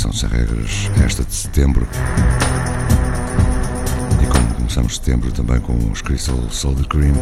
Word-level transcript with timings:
Emissão 0.00 0.12
sem 0.14 0.30
regras, 0.30 0.90
esta 1.04 1.22
de 1.22 1.34
setembro. 1.34 1.86
E 4.22 4.26
como 4.26 4.54
começamos 4.54 4.94
setembro 4.94 5.30
também 5.30 5.60
com 5.60 5.76
os 5.90 6.00
Crystal 6.00 6.38
Solid 6.48 6.88
Cream 6.88 7.12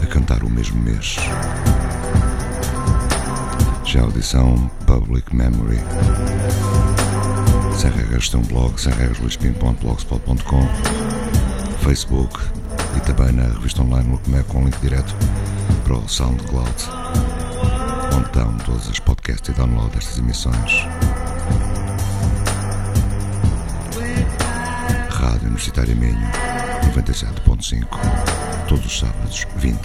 a 0.00 0.06
cantar 0.06 0.44
o 0.44 0.48
mesmo 0.48 0.80
mês. 0.80 1.16
Já 3.84 3.98
a 3.98 4.04
audição 4.04 4.70
Public 4.86 5.34
Memory. 5.34 5.80
Sem 7.76 7.90
regras 7.90 8.28
tem 8.28 8.38
um 8.38 8.44
blog, 8.44 8.80
sem 8.80 8.92
regras 8.92 9.18
lisbon.blogspot.com 9.18 10.68
Facebook 11.80 12.38
e 12.96 13.00
também 13.00 13.32
na 13.32 13.48
revista 13.48 13.82
online 13.82 14.08
Locomé 14.08 14.44
com 14.44 14.62
link 14.62 14.78
direto 14.78 15.16
para 15.82 15.96
o 15.96 16.08
SoundCloud 16.08 16.72
onde 18.14 18.26
estão 18.26 18.56
todas 18.58 18.88
as 18.88 18.98
podcasts 19.32 19.48
e 19.48 19.52
download 19.52 19.90
destas 19.94 20.18
emissões. 20.18 20.86
Rádio 25.10 25.46
Universitária 25.46 25.94
Minho, 25.94 26.30
97.5, 26.94 27.86
todos 28.68 28.86
os 28.86 28.98
sábados, 28.98 29.46
20 29.56 29.80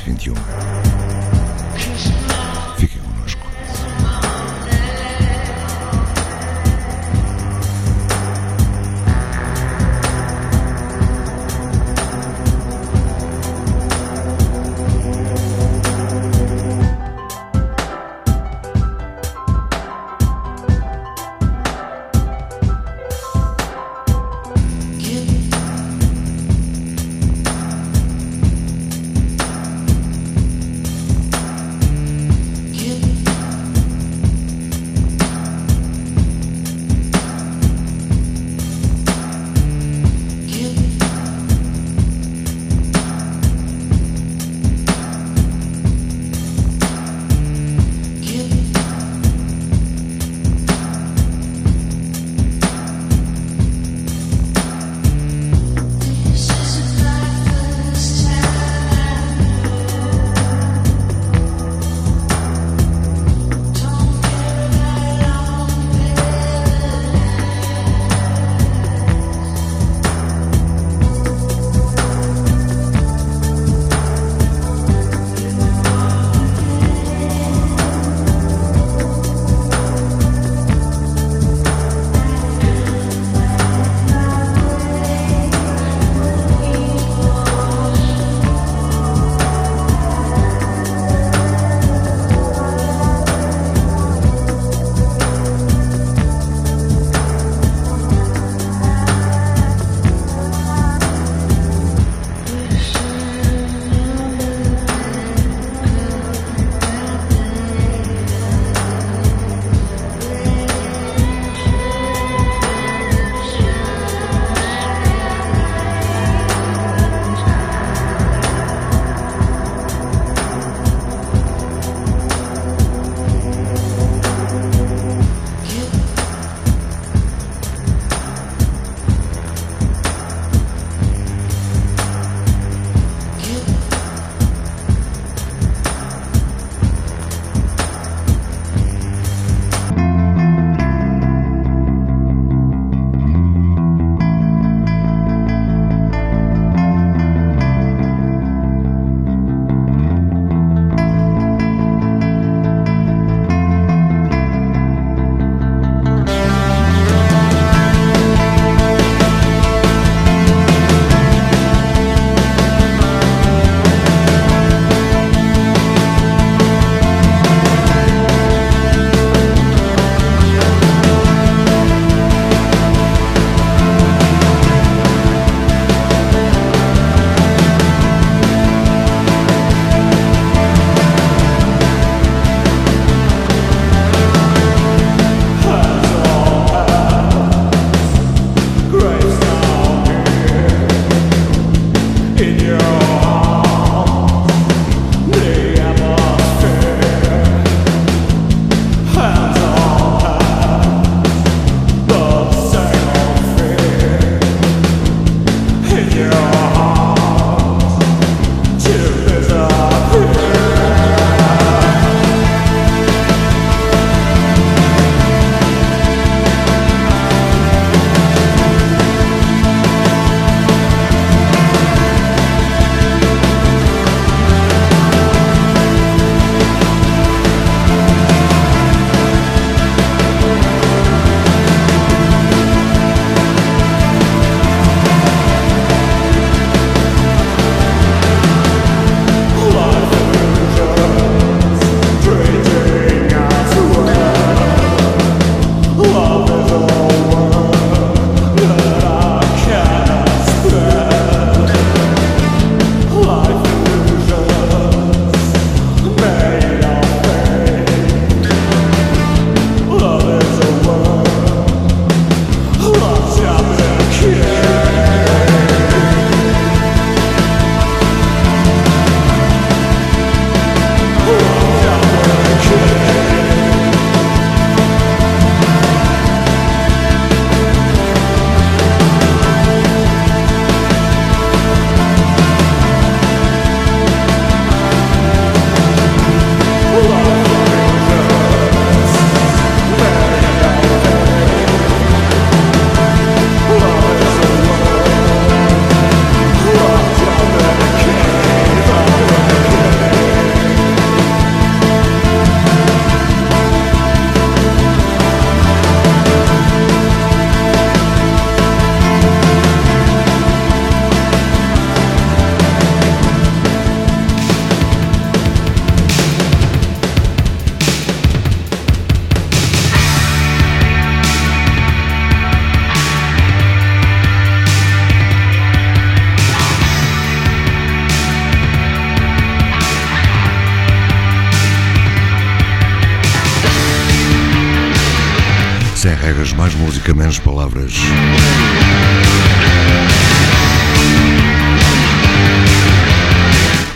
música, 337.07 337.13
menos 337.13 337.39
palavras. 337.39 337.93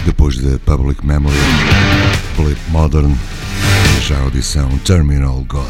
Depois 0.05 0.35
de 0.37 0.57
Public 0.59 1.05
Memory, 1.05 1.35
Blip 2.37 2.59
Modern, 2.69 3.13
já 4.07 4.17
a 4.17 4.21
audição 4.21 4.69
Terminal 4.85 5.43
Go. 5.47 5.60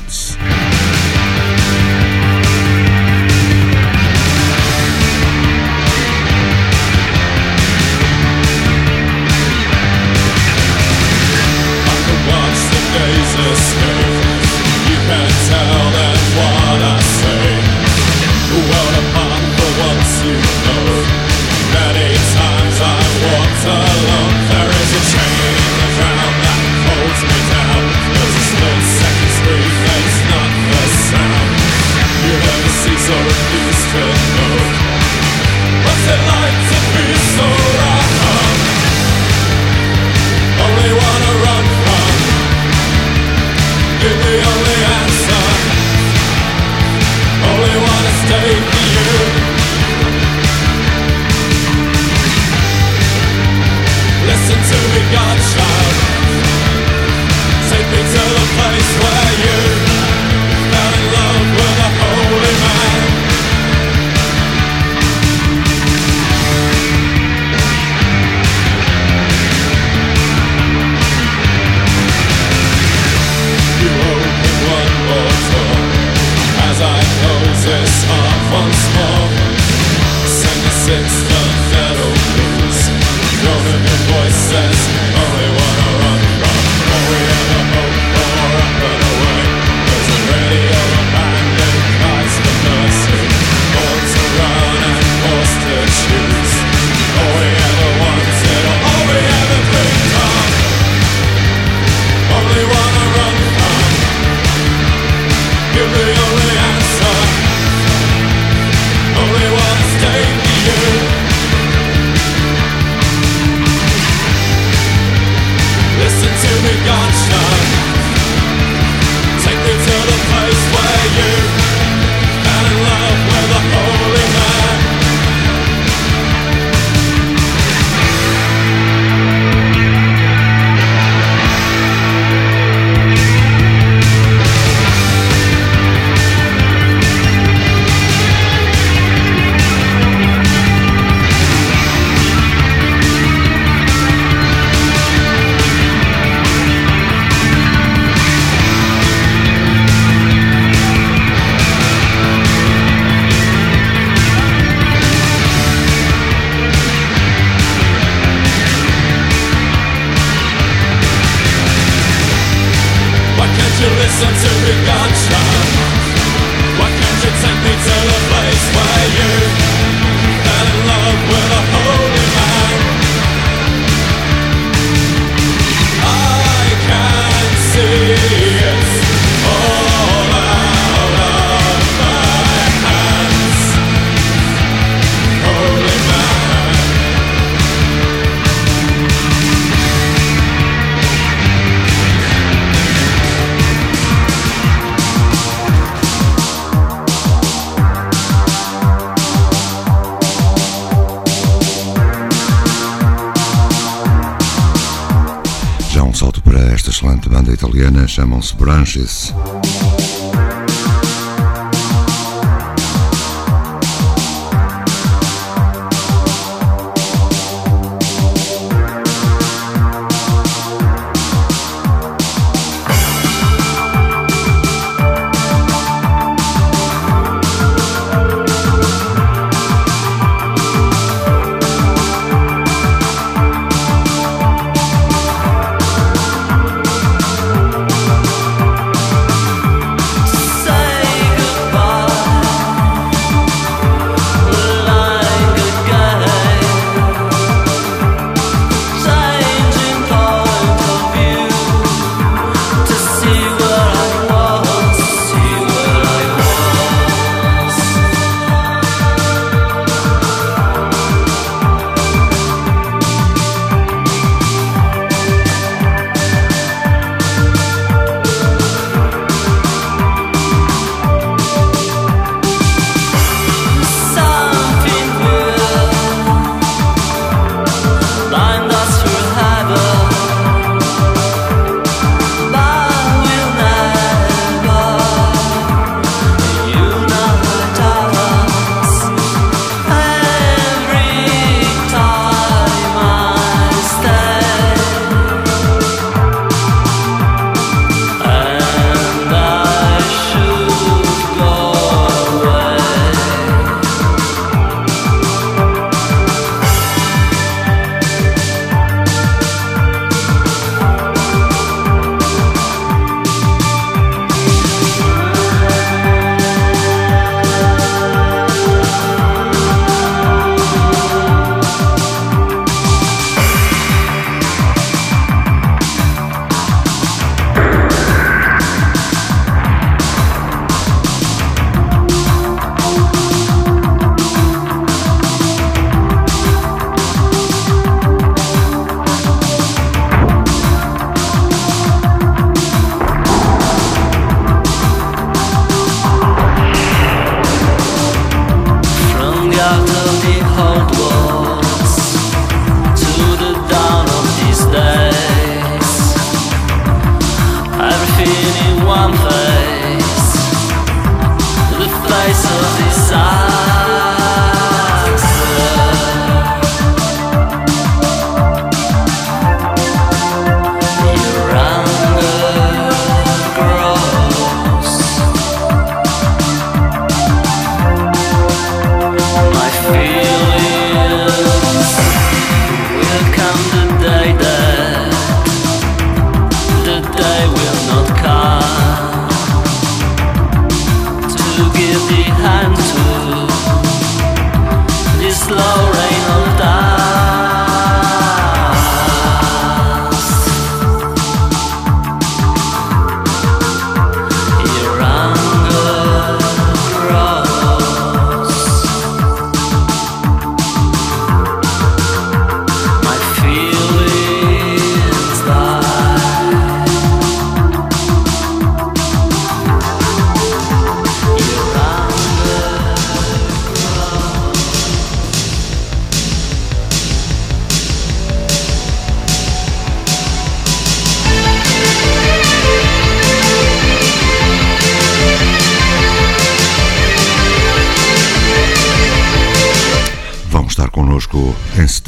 Afonso 208.41 208.55
Branches. 208.55 209.70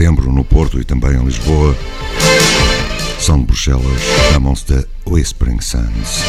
setembro 0.04 0.34
no 0.34 0.44
Porto 0.44 0.82
e 0.82 0.84
também 0.84 1.16
em 1.16 1.24
Lisboa. 1.24 1.74
São 3.22 3.40
de 3.40 3.46
Bruxelas, 3.46 4.02
chamam-se 4.34 4.66
The 4.66 4.86
Whispering 5.08 5.62
Suns. 5.62 6.24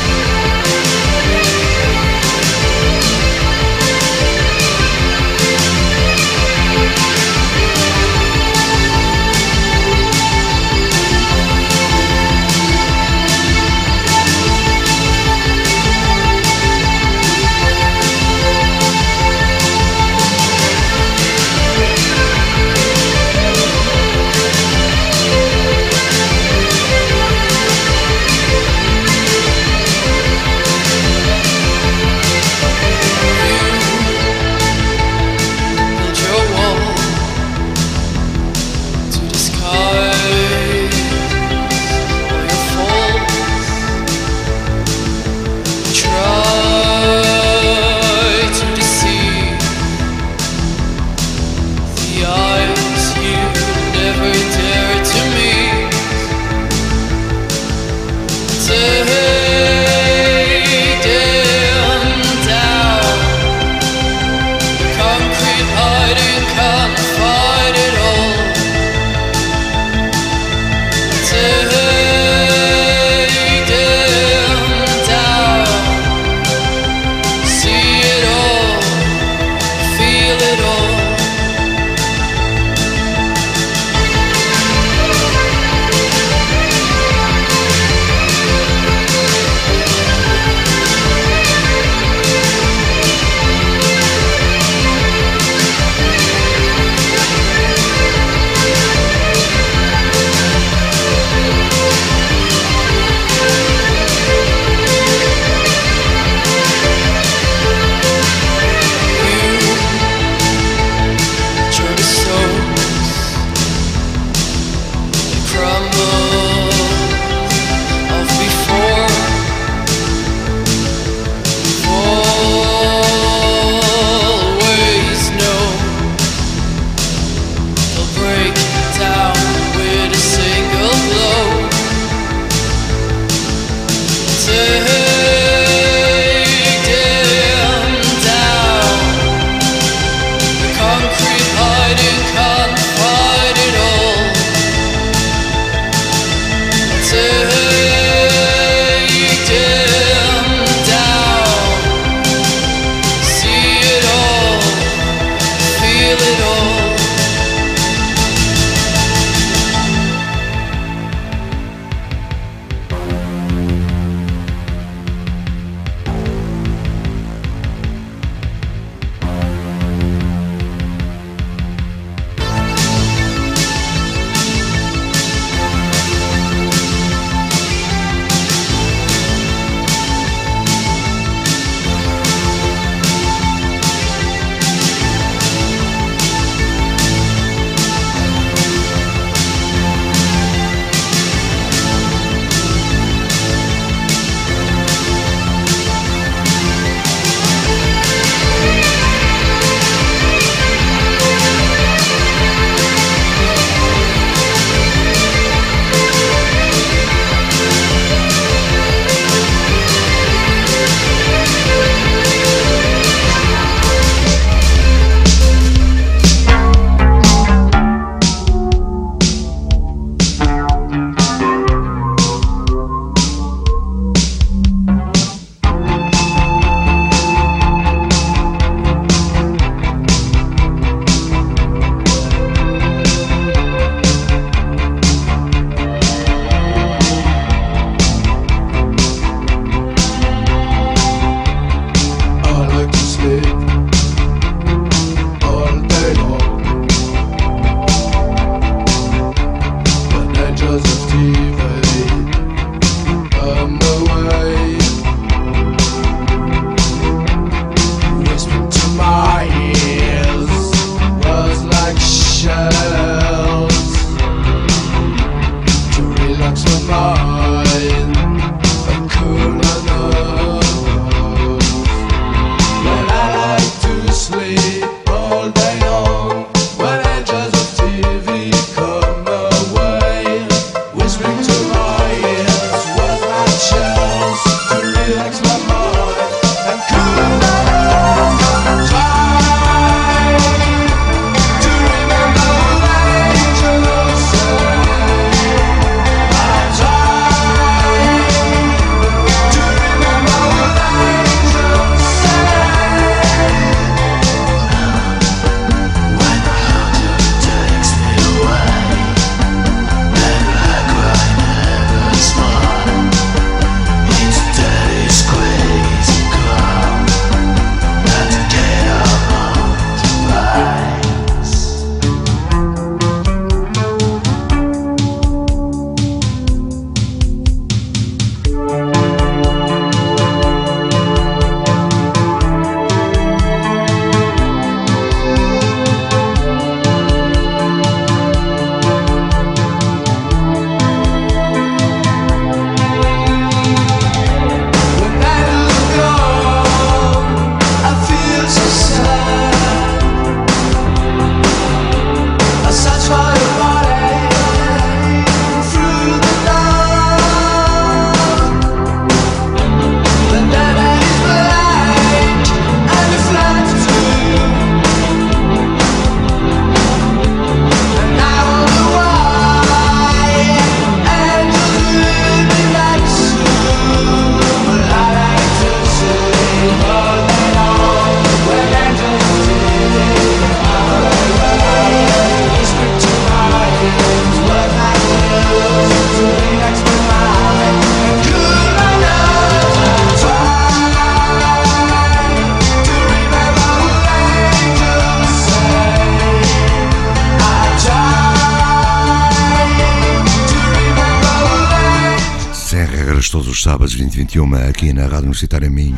uma 404.45 404.59
aqui 404.69 404.93
na 404.93 405.05
Rádio 405.05 405.21
Universitária 405.21 405.71
Minho. 405.71 405.97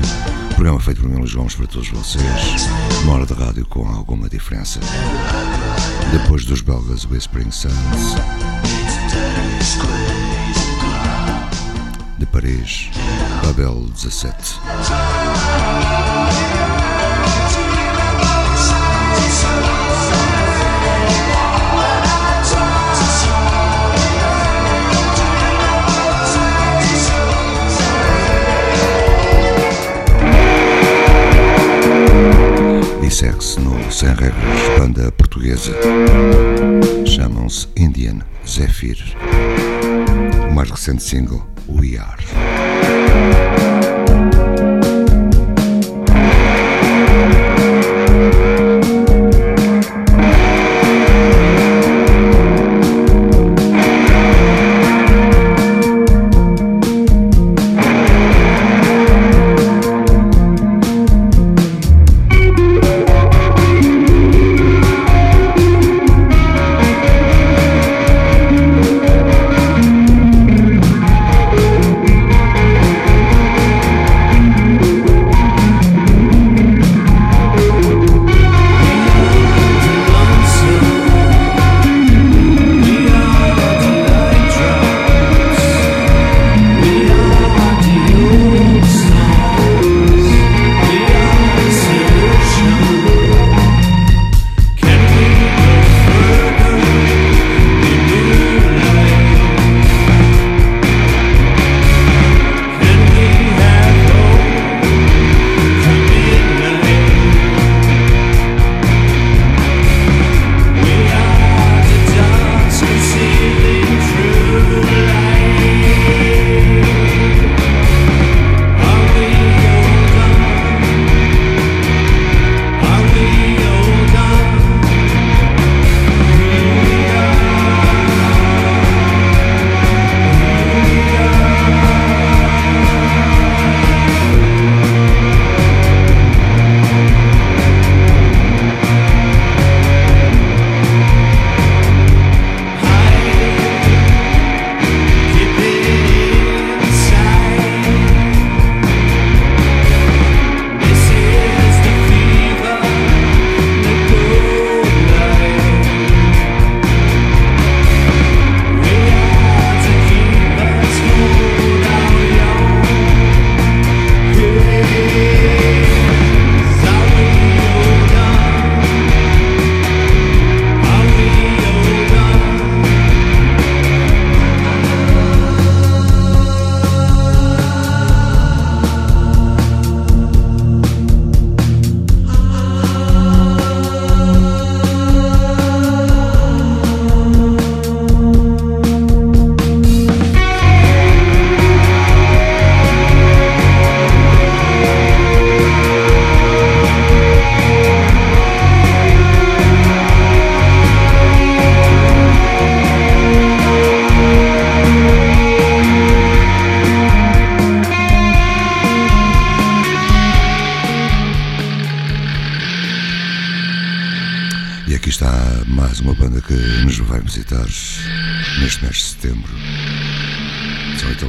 Programa 0.55 0.79
feito 0.79 1.01
por 1.01 1.11
mim, 1.11 1.17
Luís 1.17 1.35
Gomes, 1.35 1.57
para 1.57 1.67
todos 1.67 1.89
vocês. 1.89 2.23
Uma 3.03 3.15
hora 3.15 3.27
de 3.27 3.35
rádio 3.35 3.67
com 3.67 3.85
alguma 3.89 4.29
diferença. 4.29 4.79
Depois 6.13 6.45
dos 6.45 6.61
belgas 6.61 7.05
Whispering 7.05 7.51
Suns. 7.51 7.75
De 12.19 12.27
Paris, 12.27 12.89
Babel 13.43 13.89
17. 13.93 14.61
segue-se 33.17 33.59
no 33.61 33.91
Sem 33.91 34.11
Regras, 34.11 34.79
banda 34.79 35.11
portuguesa. 35.13 35.73
Chamam-se 37.07 37.67
Indian 37.75 38.19
Zephyr. 38.47 38.99
O 40.51 40.53
mais 40.53 40.69
recente 40.69 41.03
single, 41.03 41.43
We 41.67 41.97
Are. 41.97 43.96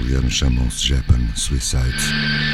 São 0.08 0.15
italianos, 0.15 0.34
chamam-se 0.34 0.88
Japan 0.88 1.20
Suicide. 1.36 2.47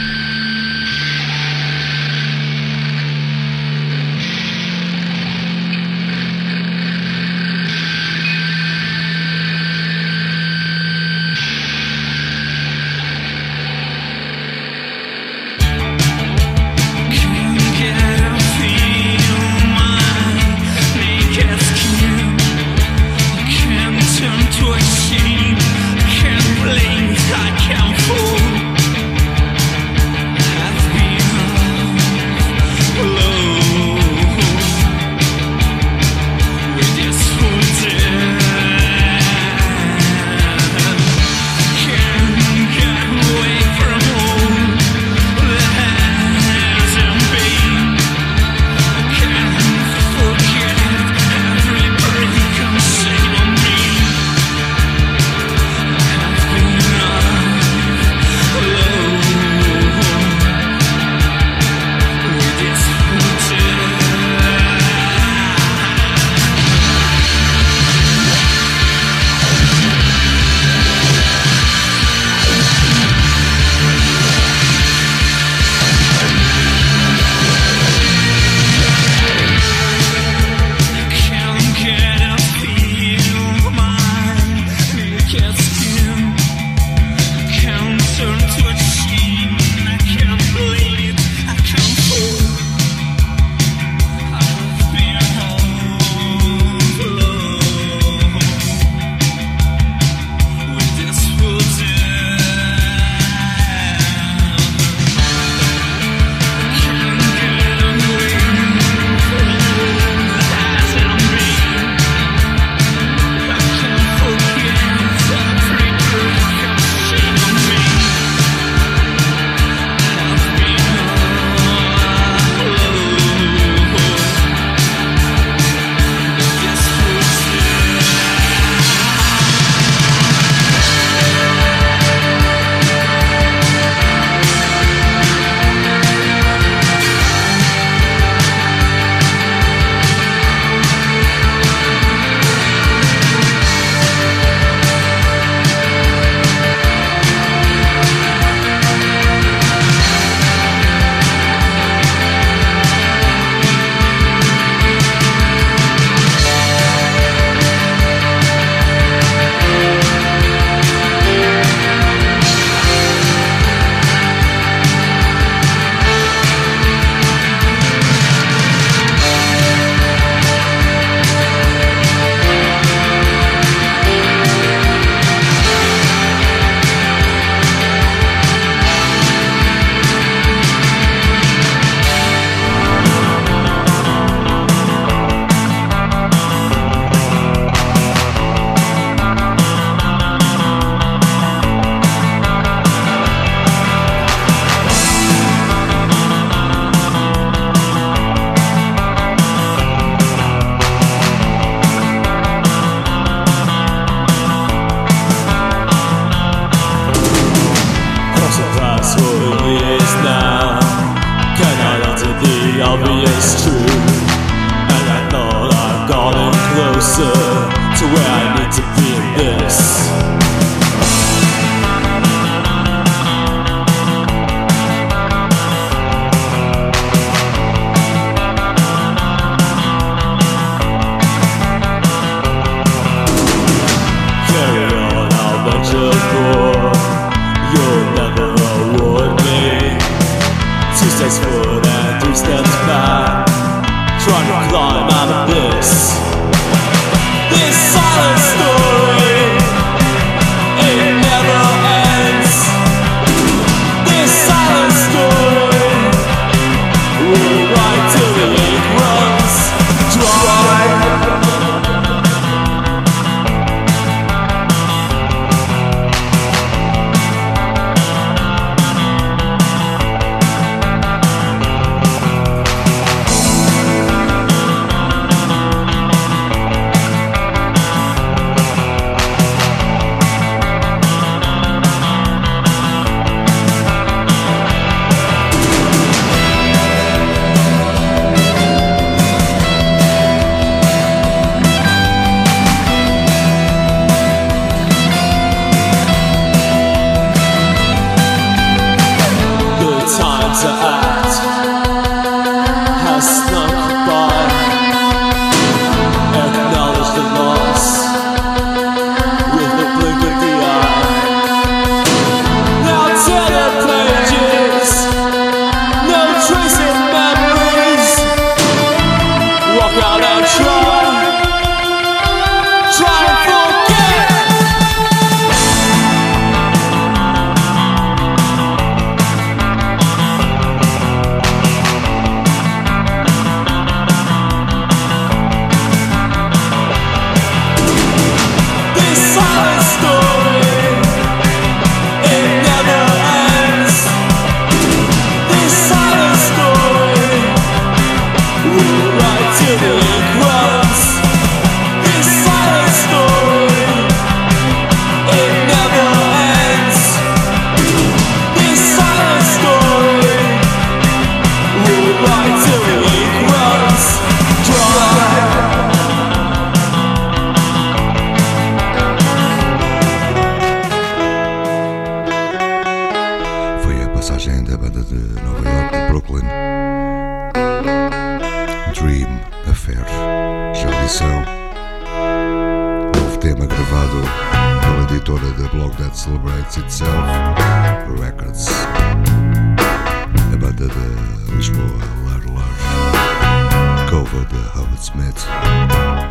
for 394.34 394.46
the 394.46 394.62
Howard 394.74 395.00
Smith 395.00 395.46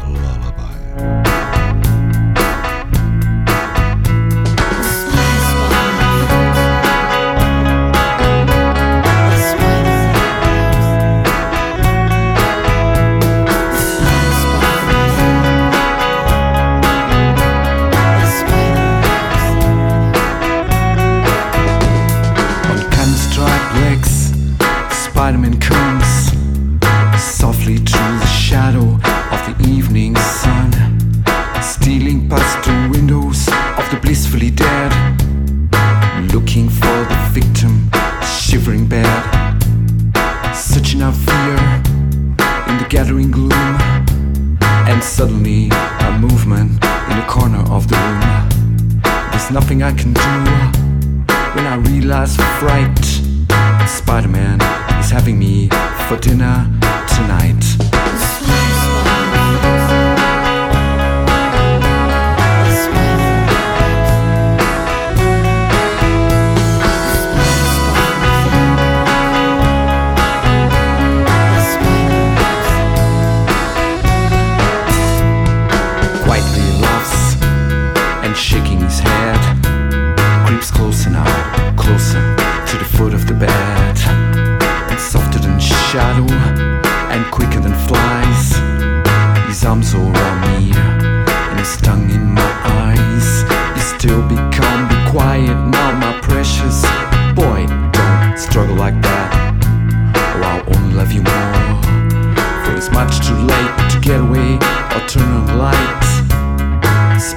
lullaby. 0.09 2.02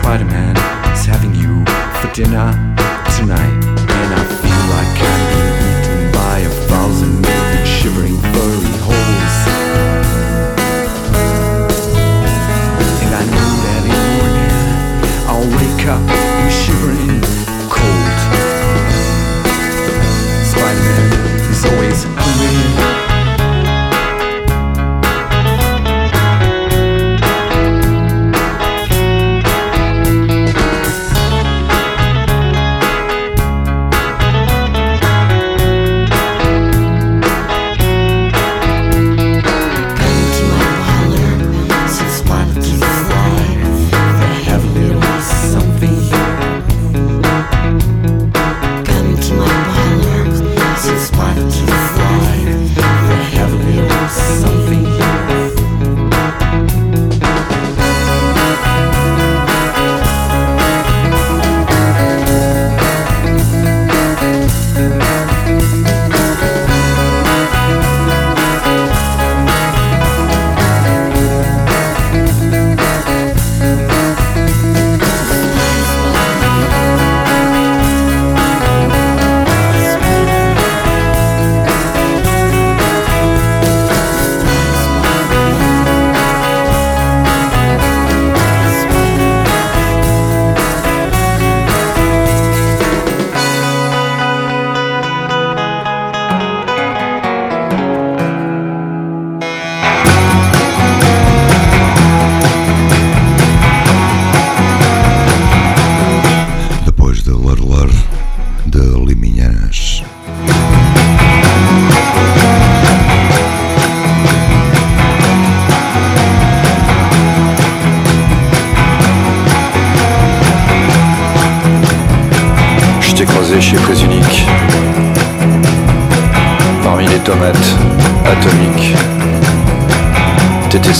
Spider 0.06 0.26
Man 0.26 0.56
is 0.94 1.04
having 1.04 1.34
you 1.34 1.66
for 2.00 2.14
dinner 2.14 2.54
tonight, 3.18 3.58
and 3.90 4.14
I 4.14 4.24
feel 4.38 4.64
like 4.70 5.02
I'm 5.02 5.22
being 5.34 5.58
eaten 5.74 6.12
by 6.12 6.38
a 6.42 6.50
thousand 6.70 7.15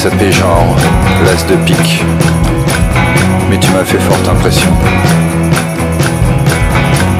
sapé 0.10 0.32
genre 0.32 0.76
l'as 1.26 1.44
de 1.48 1.56
pique. 1.64 2.04
Mais 3.50 3.58
tu 3.58 3.72
m'as 3.72 3.84
fait 3.84 3.98
forte 3.98 4.28
impression. 4.28 4.70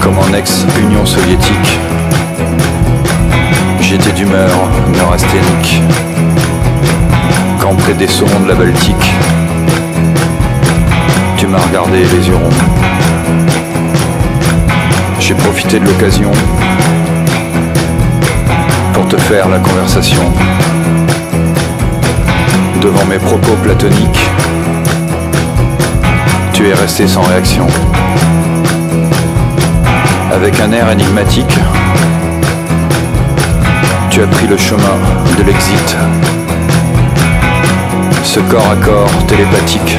Comme 0.02 0.20
en 0.20 0.32
ex-Union 0.36 1.04
soviétique. 1.04 1.80
J'étais 3.82 4.12
d'humeur 4.12 4.70
neurasthénique. 4.94 5.82
Quand 7.60 7.74
près 7.74 7.96
des 7.96 8.08
saumons 8.08 8.42
de 8.42 8.50
la 8.50 8.56
Baltique. 8.56 9.14
Tu 11.38 11.48
m'as 11.48 11.62
regardé 11.68 11.98
les 11.98 12.28
yeux 12.28 12.36
ronds. 12.36 12.62
J'ai 15.20 15.34
profité 15.34 15.80
de 15.80 15.86
l'occasion 15.86 16.32
pour 18.94 19.08
te 19.08 19.18
faire 19.18 19.50
la 19.50 19.58
conversation. 19.58 20.22
Devant 22.86 23.06
mes 23.06 23.18
propos 23.18 23.56
platoniques, 23.64 24.30
tu 26.54 26.70
es 26.70 26.74
resté 26.76 27.08
sans 27.08 27.24
réaction. 27.24 27.66
Avec 30.32 30.60
un 30.60 30.72
air 30.72 30.92
énigmatique, 30.92 31.58
tu 34.12 34.22
as 34.22 34.28
pris 34.28 34.46
le 34.46 34.56
chemin 34.56 35.00
de 35.36 35.44
l'exit. 35.46 35.98
Ce 38.24 38.40
corps 38.42 38.70
à 38.70 38.76
corps 38.76 39.26
télépathique 39.26 39.98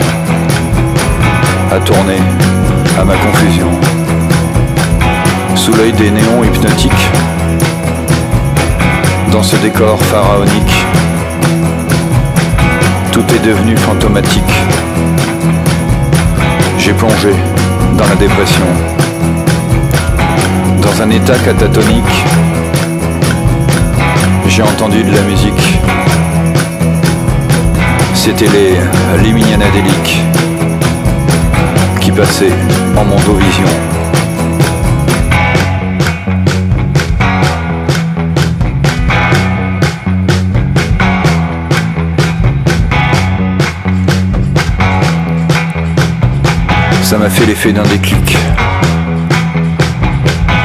a 1.73 1.81
tourné 1.81 2.19
à 3.01 3.05
ma 3.05 3.15
confusion. 3.15 3.71
Sous 5.57 5.73
l'œil 5.73 5.93
des 5.93 6.13
néons 6.13 6.45
hypnotiques, 6.45 7.11
dans 9.33 9.43
ce 9.43 9.57
décor 9.57 9.99
pharaonique, 10.05 10.85
tout 13.17 13.35
est 13.35 13.47
devenu 13.47 13.75
fantomatique. 13.79 14.55
J'ai 16.79 16.93
plongé 16.93 17.31
dans 17.97 18.07
la 18.07 18.15
dépression, 18.15 18.67
dans 20.83 21.03
un 21.03 21.09
état 21.09 21.39
catatonique. 21.39 22.25
J'ai 24.49 24.63
entendu 24.63 25.03
de 25.03 25.15
la 25.15 25.23
musique. 25.23 25.79
C'était 28.13 28.49
les 28.49 28.77
Liminianadéliques 29.23 30.21
qui 32.03 32.13
passaient 32.13 32.53
en 32.99 33.05
mondovision. 33.07 33.96
Ça 47.17 47.23
m'a 47.23 47.31
fait 47.31 47.47
l'effet 47.47 47.73
d'un 47.73 47.83
déclic, 47.85 48.37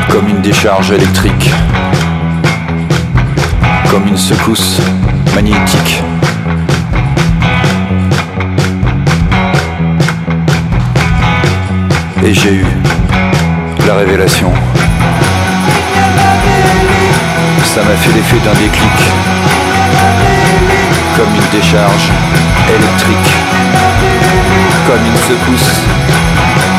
comme 0.09 0.27
une 0.27 0.41
décharge 0.41 0.91
électrique, 0.91 1.49
comme 3.89 4.05
une 4.05 4.17
secousse 4.17 4.81
magnétique. 5.33 6.01
Et 12.25 12.33
j'ai 12.33 12.55
eu 12.55 12.65
la 13.87 13.95
révélation. 13.95 14.51
Ça 17.63 17.81
m'a 17.81 17.95
fait 17.95 18.11
l'effet 18.13 18.39
d'un 18.43 18.59
déclic, 18.59 18.99
comme 21.15 21.33
une 21.33 21.57
décharge 21.61 22.09
électrique, 22.67 23.35
comme 24.85 25.05
une 25.05 25.17
secousse 25.17 25.81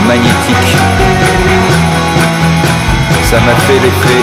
magnétique. 0.07 0.77
Ça 3.23 3.39
m'a 3.41 3.55
fait 3.67 3.81
l'effet 3.81 4.23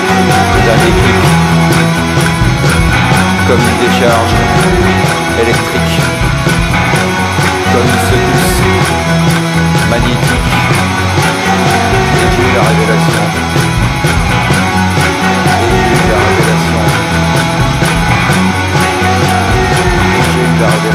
d'un 0.65 0.77
déclic, 0.85 1.23
comme 3.47 3.59
une 3.59 3.79
décharge 3.87 4.35
électrique, 5.41 6.01
comme 7.73 7.87
une 7.87 8.03
secousse 8.09 8.61
magnétique. 9.89 10.51
Et 12.15 12.29
j'ai 12.35 12.43
eu 12.43 12.53
la 12.55 12.63
révélation. 12.69 13.23
Et 15.61 15.71
j'ai 15.87 15.95
eu 15.95 16.07
la 16.11 16.19
révélation. 16.27 16.81
Et 20.15 20.23
j'ai 20.31 20.41
eu 20.41 20.59
la 20.59 20.67
révélation. 20.67 20.88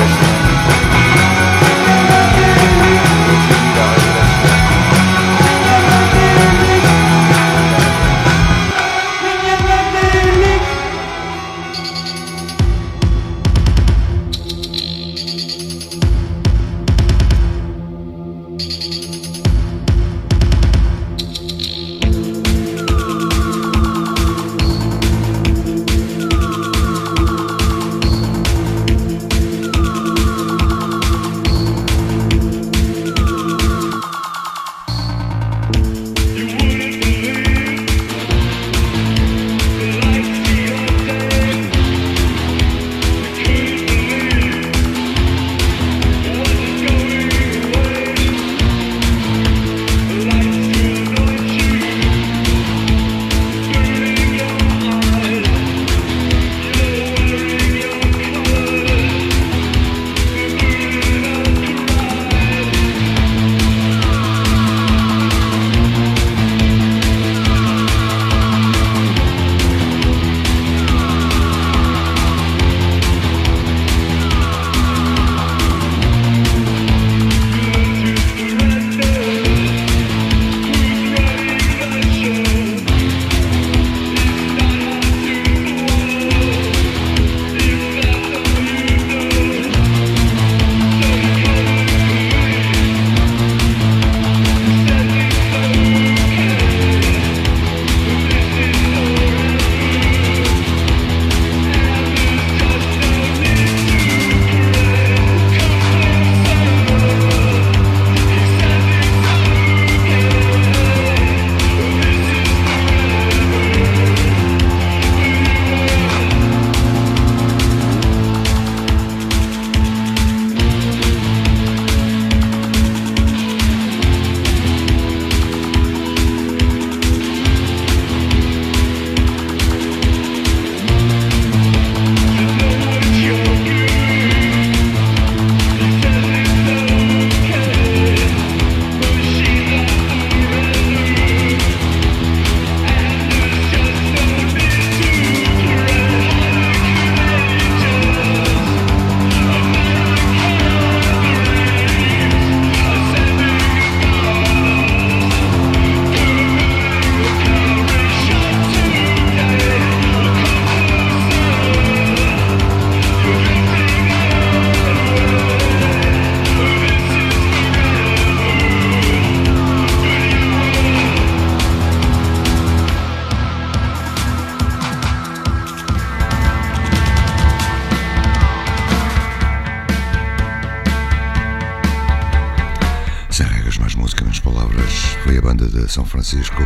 São 185.94 186.04
Francisco, 186.04 186.60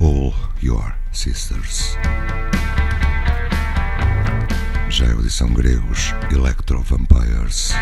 All 0.00 0.34
Your 0.62 0.92
Sisters. 1.10 1.96
Já 4.90 5.06
é 5.06 5.12
a 5.12 5.14
audição 5.14 5.48
gregos, 5.48 6.12
Electro 6.30 6.82
Vampires. 6.82 7.72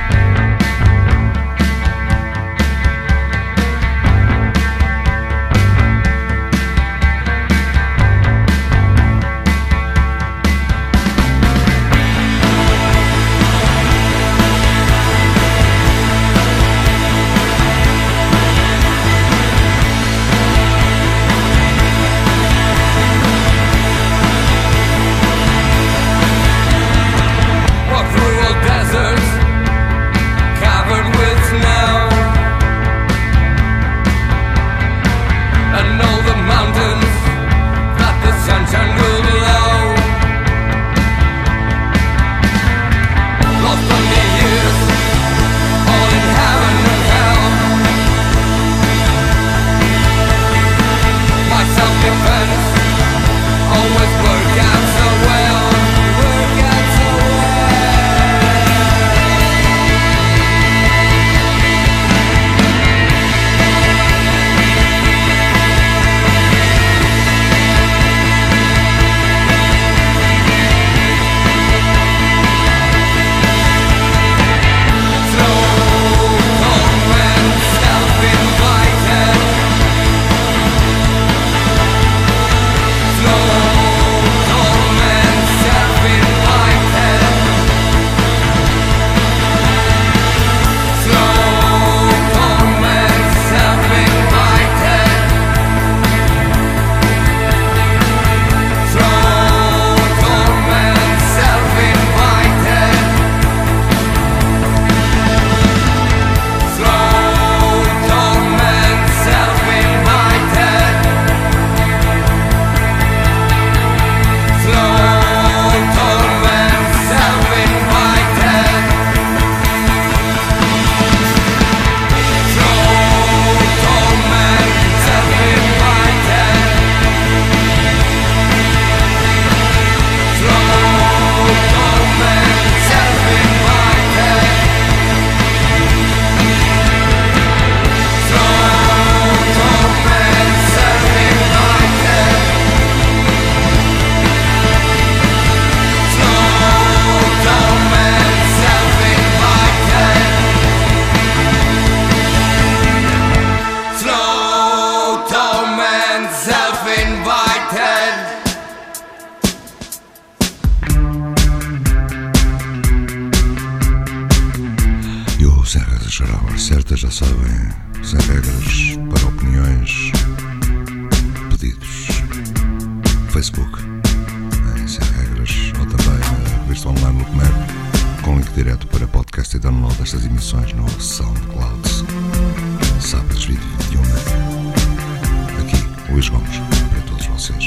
Luís 186.15 186.29
Gomes, 186.29 186.59
para 186.91 187.01
todos 187.09 187.27
vocês. 187.27 187.67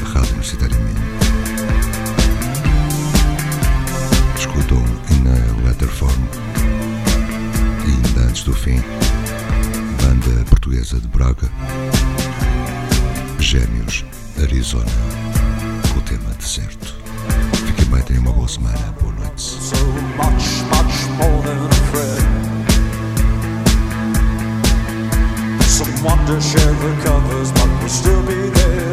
A 0.00 0.08
Rádio 0.08 0.30
Universitária 0.30 0.78
Minho. 0.78 1.02
Escutam 4.38 4.82
na 5.22 5.68
Letterform 5.68 6.24
e 7.86 7.90
ainda 7.90 8.20
antes 8.22 8.44
do 8.44 8.54
fim, 8.54 8.82
banda 10.00 10.44
portuguesa 10.46 10.98
de 10.98 11.08
Braga, 11.08 11.46
Gêmeos, 13.38 14.06
Arizona, 14.40 14.86
com 15.92 15.98
o 15.98 16.02
tema 16.04 16.30
deserto. 16.38 16.94
Fiquem 17.66 17.84
bem, 17.84 18.02
tenham 18.04 18.22
uma 18.22 18.32
boa 18.32 18.48
semana, 18.48 18.94
boa 18.98 19.12
noite. 19.12 19.42
So 19.42 19.76
much, 20.16 20.62
much 20.70 22.51
want 26.02 26.26
to 26.26 26.40
share 26.40 26.72
the 26.74 27.02
covers, 27.04 27.52
but 27.52 27.68
we'll 27.78 27.88
still 27.88 28.22
be 28.26 28.48
there. 28.50 28.91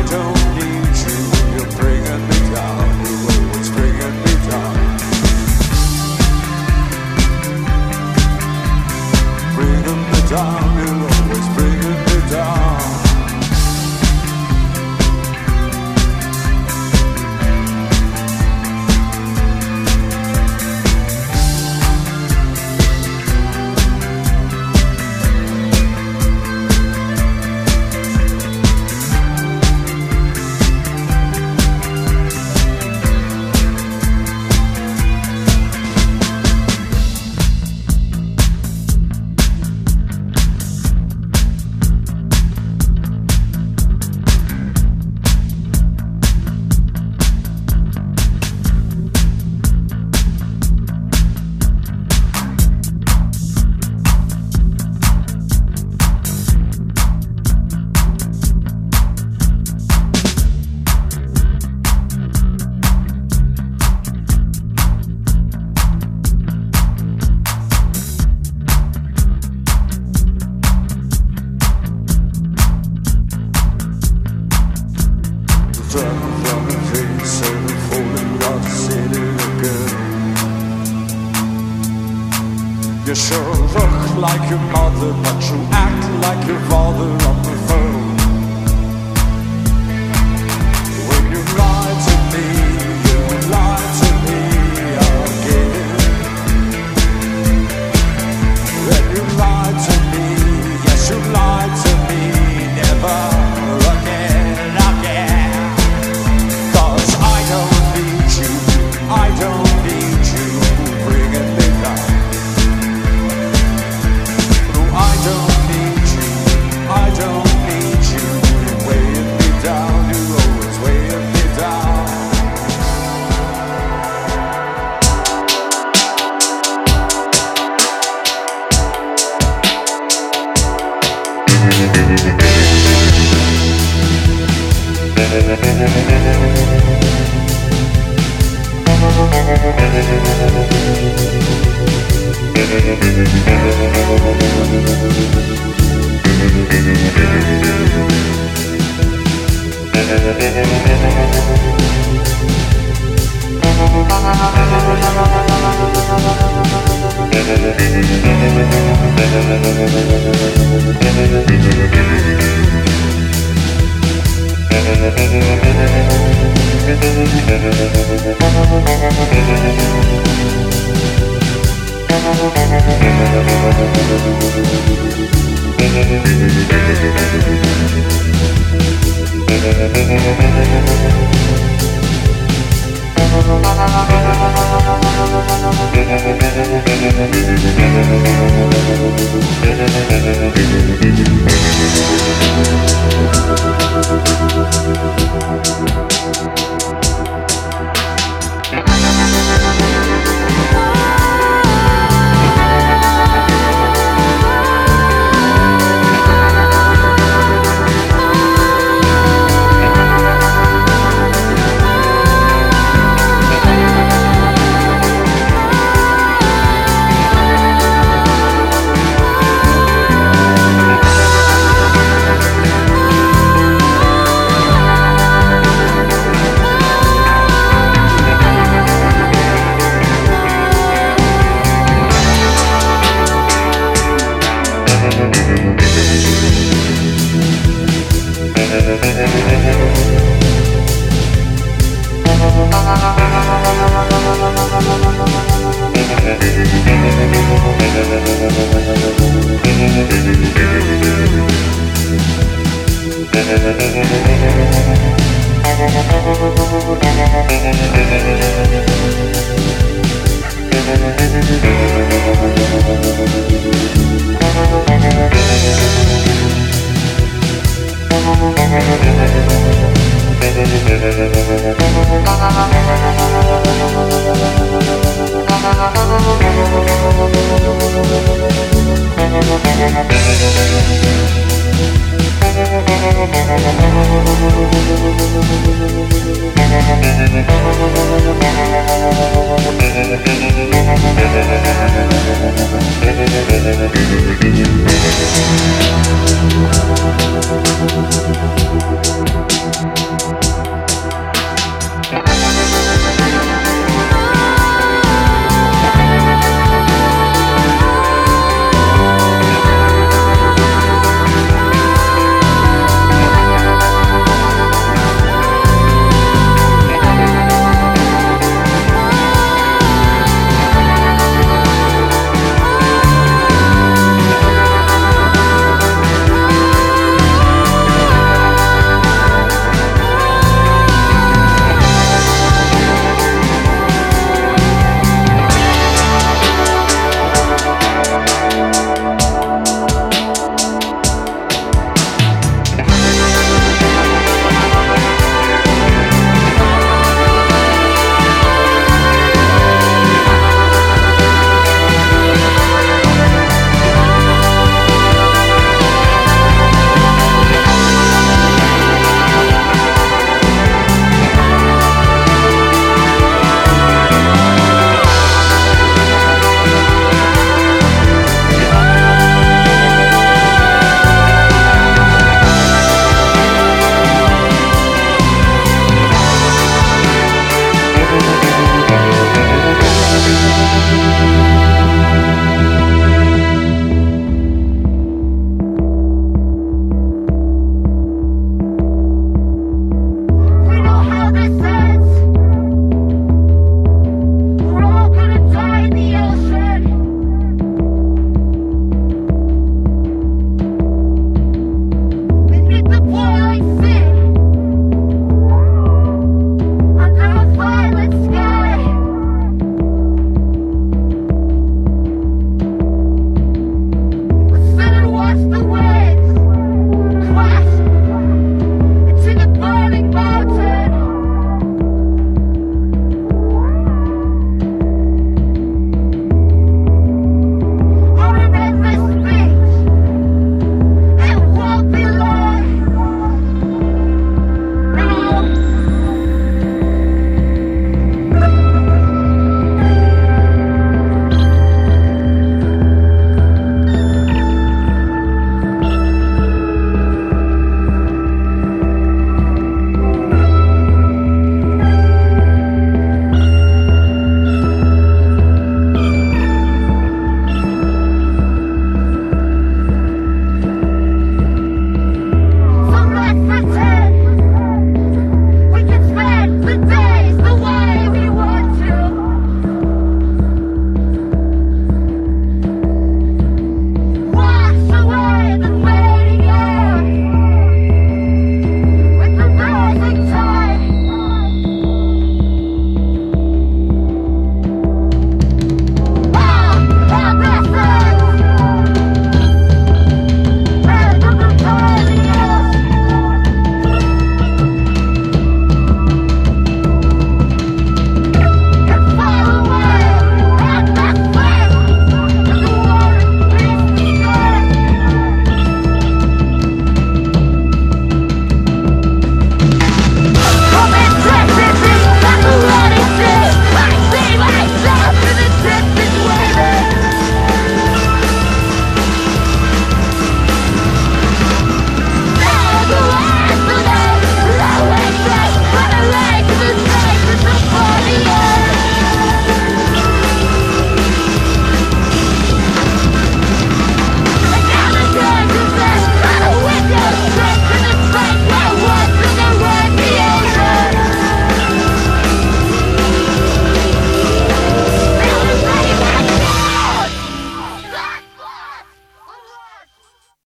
I 0.00 0.02
don't 0.04 0.39